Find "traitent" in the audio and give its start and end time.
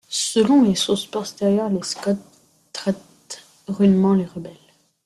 2.73-3.45